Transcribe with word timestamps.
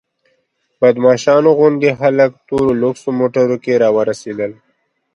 بدماشانو 0.81 1.49
غوندې 1.57 1.91
خلک 1.99 2.31
تورو 2.47 2.71
لوکسو 2.81 3.09
موټرو 3.19 3.57
کې 3.63 3.79
راورسېدل. 3.83 4.51